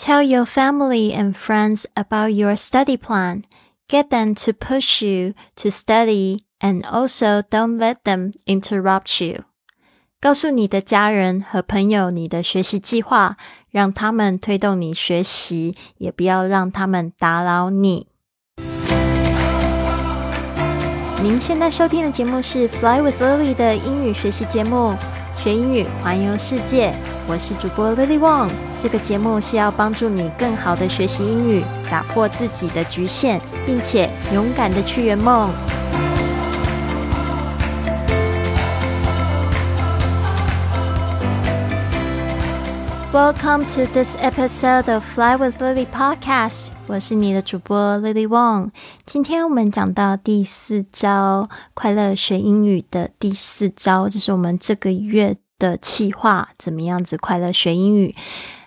[0.00, 3.42] Tell your family and friends about your study plan.
[3.88, 9.42] Get them to push you to study and also don't let them interrupt you.
[10.20, 13.36] 告诉你的家人和朋友你的学习计划，
[13.72, 18.06] 让他们推动你学习，也不要让他们打扰你。
[21.20, 24.94] 您现在收听的节目是《Fly with Lily》的英语学习节目。
[25.42, 26.94] 学英语，环游世界。
[27.30, 28.48] 我是主播 Lily Wong。
[28.78, 35.50] 这个节目是要帮助你更好的学习英语，打破自己的局限，并且勇敢的去圆梦。
[43.12, 46.68] Welcome to this episode of Fly with Lily podcast。
[46.86, 48.70] 我是你的主播 Lily Wong。
[49.04, 58.14] 今天我们讲到第四招，快乐学英语的第四招，这是我们这个月的气话，怎么样子快乐学英语？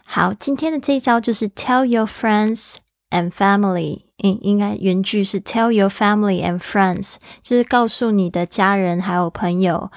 [0.06, 2.76] 好，今天的这一招就是 Tell your friends
[3.10, 9.90] and family，应应该原句是 Tell your family and friends，就是告诉你的家人还有朋友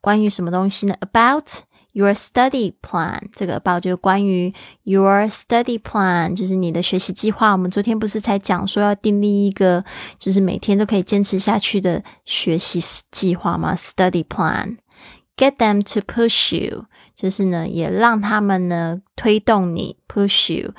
[0.00, 1.48] 关于什么东西呢？About
[1.92, 4.52] Your study plan，这个 about 就是关于
[4.82, 7.52] your study plan，就是你的学习计划。
[7.52, 9.82] 我们昨天不是才讲说要订立一个，
[10.18, 12.78] 就是每天都可以坚持下去的学习
[13.10, 14.76] 计划吗？Study plan
[15.36, 20.72] Get them to push you，就是呢，也让他们呢推动你，push you，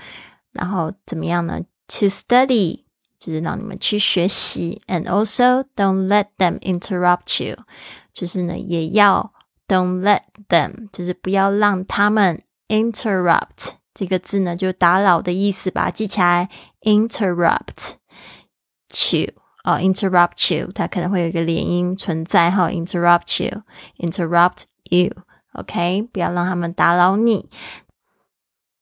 [0.51, 2.83] 然后怎么样呢？To study，
[3.19, 7.57] 就是让你们去学习，and also don't let them interrupt you，
[8.11, 9.33] 就是呢，也要。
[9.69, 16.49] Don't let them，就是不要让他们 interrupt 这个字呢，就打扰的意思，把它记起来。
[16.83, 17.95] Interrupt
[19.11, 19.33] you
[19.67, 22.69] 哦，interrupt you，它可能会有一个连音存在哈。
[22.69, 27.49] Interrupt you，interrupt you，OK，不要让他们打扰你。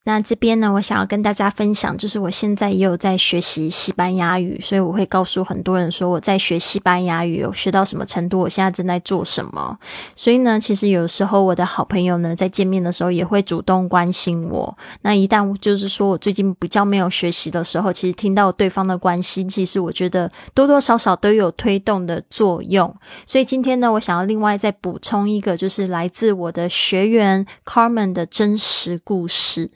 [0.07, 9.75] 那这边呢，我想要跟大家分享，就是我现在也有在学习西班牙语，所以我会告诉很多人说我在学西班牙语，有学到什么程度，我现在正在做什么。
[10.15, 14.77] 所以呢，其实有时候我的好朋友呢，在见面的时候也会主动关心我。
[15.01, 22.95] 那一旦就是说我最近比较没有学习的时候，其实听到对方的关心，其实我觉得多多少少都有推动的作用。
[23.25, 29.71] 所以今天呢，我想要另外再补充一个，就是来自我的学员 Carmen 的真实故事。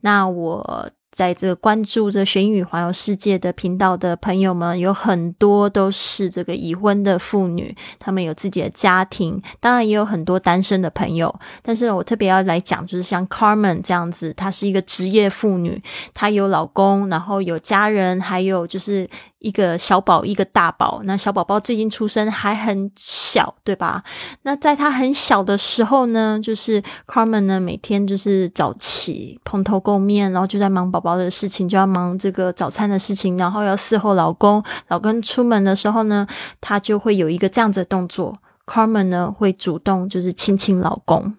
[0.00, 0.90] 那我。
[1.14, 11.32] 在这关注着学英语环游世界的频道的朋友们，有很多都是这个已婚的妇女，她们有自己的家庭，当然也有很多单身的朋友。
[11.62, 15.80] 但是我特别要来讲，就是像 Carmen 这样子，她是一个职业妇女，
[16.12, 19.08] 她有老公，然后有家人，还有就是
[19.44, 21.02] 一个小宝，一个大宝。
[21.04, 24.02] 那小宝宝最近出生，还很小，对吧？
[24.42, 31.04] 那在她很小的时候呢，就是 Carmen 呢，每天就是早起蓬头垢面，然后就在忙宝。
[31.04, 34.64] 宝的事情就要忙这个早餐的事情，然后要伺候老公。
[34.88, 36.26] 老公出门的时候呢，
[36.62, 38.38] 他就会有一个这样子的动作。
[38.64, 41.34] Carmen 呢会主动就是亲亲老公，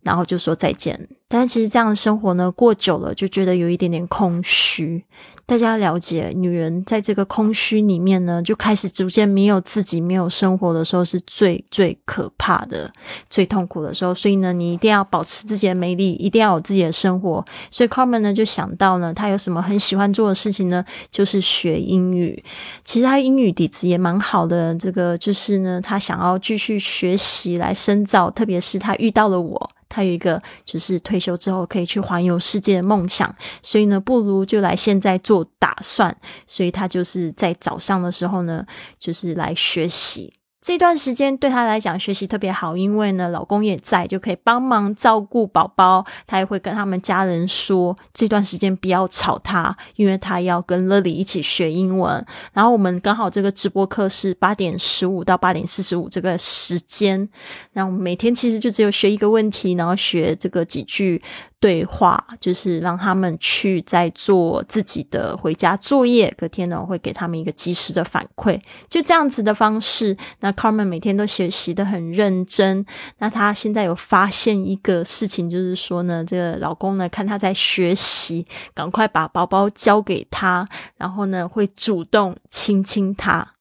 [0.00, 1.06] 然后就说再见。
[1.34, 5.02] 但其实这样的生活呢，过久了就觉得有一点点空虚。
[5.46, 12.92] 大家了解，女人在这个空虚里面呢，就开始逐渐没有自己、没有生活的时候，是最最可怕的、
[13.30, 14.14] 最痛苦的时候。
[14.14, 17.42] 所以呢，你一定要保持自己的美丽，一定要有自己的生活。
[17.70, 20.84] 所以 Carmen 呢就想到呢，他有什么很喜欢做的事情呢？
[21.10, 22.44] 就是学英语。
[22.84, 28.30] 其实他英语底子也蛮好的，这个就是呢，他想要继续学习来深造。
[28.30, 29.70] 特别是他遇到了我。
[29.92, 33.30] 他有一个就是退休之后可以去环游世界的梦想，
[33.62, 36.16] 所以呢，不如就来现在做打算。
[36.46, 38.64] 所以他就是在早上的时候呢，
[38.98, 40.32] 就是来学习。
[40.62, 46.06] 这段时间对他来讲学习特别好，因为呢，老公也在，就可以帮忙照顾宝宝。
[46.24, 52.24] 他也会跟他们家人说，这段时间不要吵他，因为他要跟乐里一起学英文。
[52.52, 57.28] 然后我们刚好这个直播课是八点十五到八点四十五这个时间，
[57.72, 61.20] 那我们每天其实就只有学一个问题，然后学这个几句。
[61.62, 70.16] 对话就是让他们去在做自己的回家作业，隔天呢我会给他们一个及时的反馈，就这样子的方式。
[70.40, 72.84] 那 Carmen 每天都学习的很认真。
[73.18, 78.44] 那她现在有发现一个事情，就是说呢，这个老公呢看他在学习，
[78.74, 83.52] 赶快把包包交给他，然后呢会主动亲亲他。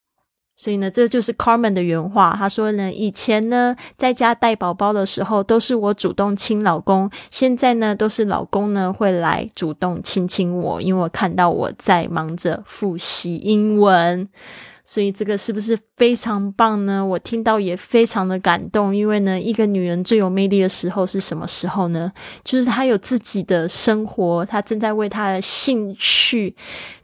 [0.61, 2.35] 所以呢，这就是 Carmen 的原话。
[2.37, 14.29] 他说呢，以前呢，在家带宝宝的时候，都是我主动亲老公；现在呢，都是老公呢会来主动亲亲我，因为我看到我在忙着复习英文。
[14.83, 17.03] 所以这个是不是非常棒呢？
[17.03, 22.11] 我听到也非常的感动，因为呢，一个女人最有魅力的时候是什么时候呢？
[22.43, 26.55] 就是她有自己的生活，她正在为她的兴趣。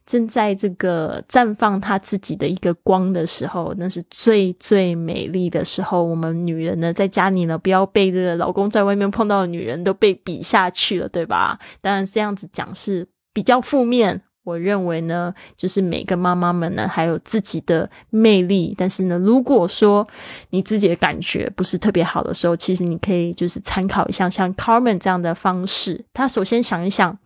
[0.08, 6.02] 正在这个绽放她自己的一个光的时候，那是最最美丽的时候。
[6.02, 11.60] 我们女人呢，在家里呢，不要被这个老公在外面碰到的女人都被比下去了，对吧？
[11.82, 14.22] 当然这样子讲是比较负面。
[14.46, 18.74] 我认为呢，就是每个妈妈们呢，还有自己的魅力。
[18.78, 20.08] 但是呢，如果说
[20.52, 26.06] 你自己的感觉不是特别好的时候，其实你可以就是参考一下像 Carmen 这样的方式。
[26.14, 27.20] 他首先想一想。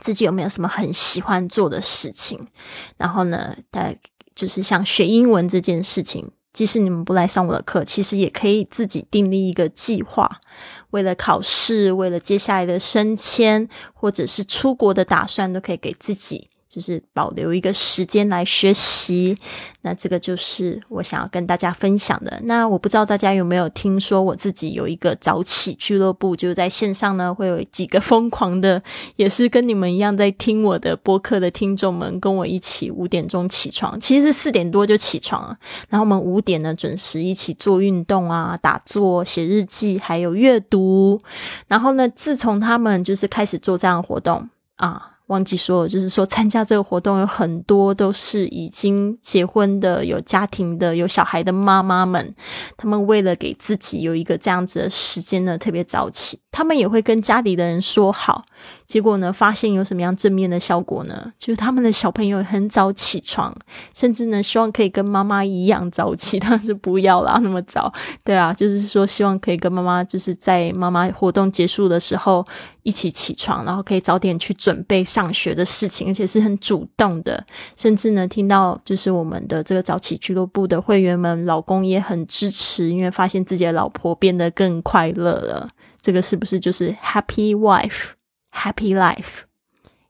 [0.00, 2.46] 自己有没有什么很喜欢做的事情？
[2.96, 3.92] 然后呢，大
[4.34, 10.40] 就是像学英文这件事情，即使你们不来上我的课，其实也可以自己订立一个计划，
[10.90, 16.50] 为了考试，为了接下来的升迁，或者是出国的打算，都可以给自己。
[16.68, 19.38] 就是保留一个时间来学习，
[19.82, 22.40] 那这个就是我想要跟大家分享的。
[22.44, 28.82] 那我不知道大家有没有听说，我自己有一个早起俱乐部，就是在线上呢，会有几个疯狂的，
[29.14, 35.56] 也是跟你们一样在听我的播客的听众们，跟我一起五点钟起床，其实是四点多就起床了。
[35.88, 41.22] 然后我们五点呢准时一起做运动啊、打坐、写日记，还有阅读。
[41.68, 45.12] 然后呢，自从他们就是开始做这样的活动啊。
[45.26, 52.34] 忘记说，就是说参加这个活动有很多都是已经结婚的、有家庭的、有小孩的妈妈们，
[52.76, 58.44] 他们为了给自己有一个这样子的时间呢，特别早起，他们也会跟家里的人说好。
[58.86, 59.32] 结果呢？
[59.32, 61.32] 发现有什么样正面的效果呢？
[61.38, 63.54] 就是他们的小朋友很早起床，
[63.94, 67.92] 甚至呢，希望可以跟妈妈一样早起，但是不要啦那么早。
[68.24, 72.46] 对啊，就是说希望可以跟妈妈，就是在妈妈活动结束的时候
[72.84, 77.44] 一起起床，然后可以早点去准备上学的事情，而且是很主动的。
[77.74, 85.68] 甚至呢，听到就是我们的这个早起俱乐部的会员们，老公也很支持，因为发现自己的老婆变得更快乐了。
[86.00, 88.15] 这个是不是就是 Happy Wife？
[88.56, 89.42] Happy life，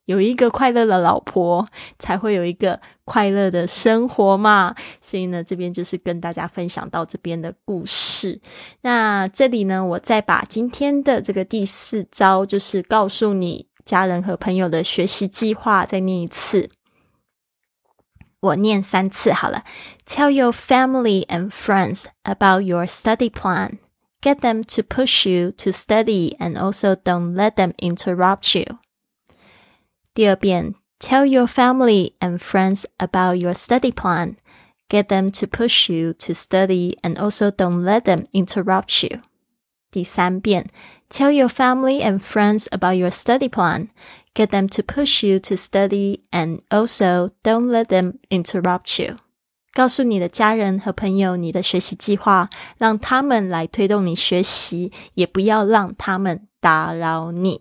[0.05, 1.67] 有一个快乐的老婆，
[1.99, 4.77] 才会有一个快乐的生活嘛。
[5.01, 8.41] 所以呢，这边就是跟大家分享到这边的故事。
[8.83, 16.71] 那这里呢，我再把今天的这个第四招，就是告诉你家人和朋友的学习计划，再念一次。
[18.39, 19.65] 我念三次好了。
[20.07, 23.79] Tell your family and friends about your study plan.
[24.26, 28.80] Get them to push you to study and also don't let them interrupt you.
[30.14, 34.36] 第二遍, tell your family and friends about your study plan.
[34.90, 39.22] Get them to push you to study and also don't let them interrupt you.
[39.90, 40.68] 第三遍,
[41.10, 43.90] tell your family and friends about your study plan.
[44.34, 49.18] Get them to push you to study and also don't let them interrupt you.
[49.77, 57.61] 告诉你的家人和朋友你的学习计划，让他们来推动你学习，也不要让他们打扰你。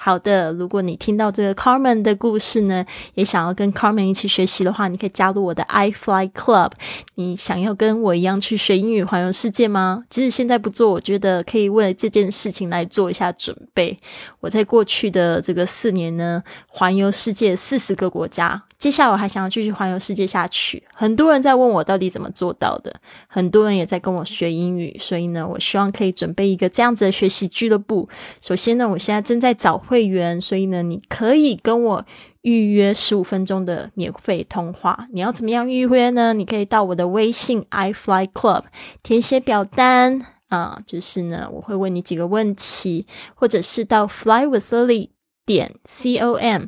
[0.00, 6.70] 好的，如果你听到这个 Carmen 的故事呢，也想要跟 Carmen 一起学习的话，你可以加入我的 I Fly Club。
[7.16, 10.04] 你想要跟我一样去学英语环游世界吗？
[10.08, 13.98] 即使现在不做，我觉得可以为这件事情来做一下准备。
[14.38, 18.62] 我在过去的这个四年呢，环游世界四十个国家。
[18.78, 20.80] 接下来我还想要继续环游世界下去。
[20.94, 22.94] 很多人在问我到底怎么做到的，
[23.26, 28.08] 很多人也在跟我学英语，所以呢，我希望可以准备一个这样子的学习俱乐部。
[28.40, 32.04] 首先呢，我现在正在找会员，所以呢，你可以跟我
[32.42, 35.08] 预约十五分钟的免费通话。
[35.12, 36.34] 你要怎么样预约呢？
[36.34, 38.64] 你可以到我的微信 i fly club
[39.02, 45.08] 填写表单啊，就是呢，我会问你几个问题，或者是到 fly with lily
[45.44, 46.66] 点 c o m。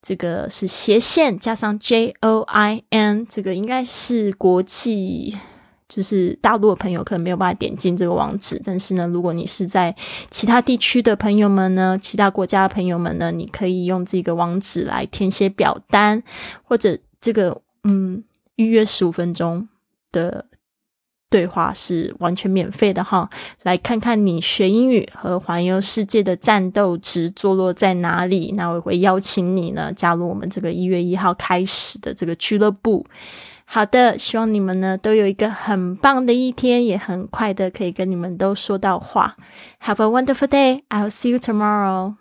[0.00, 5.36] 这个是斜线加上 J O I N，这个应该是国际，
[5.88, 8.60] 就是大陆的朋友可能没有办法点进这个网址。
[8.64, 9.94] 但是呢，如果你是在
[10.30, 16.22] 其他地区的朋友们呢，其他国家的朋友们呢，你可以用这个网址来填写表单，
[16.64, 18.22] 或者这个嗯
[18.56, 19.68] 预约十五分钟
[20.10, 20.46] 的。
[21.32, 23.30] 对话是完全免费的哈，
[23.62, 28.52] 来看看你学英语和环游世界的战斗值坐落在哪里。
[28.52, 33.06] 那我会邀请你呢加入我们这个一月一号开始的这个俱乐部。
[33.74, 39.34] 好的，希望你们呢都有一个很棒的一天，也很快的可以跟你们都说到话。
[39.82, 40.82] Have a wonderful day.
[40.90, 42.16] I'll see you tomorrow.